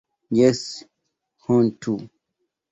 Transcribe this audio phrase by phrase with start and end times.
[0.37, 0.61] Jes,
[1.45, 1.97] hontu!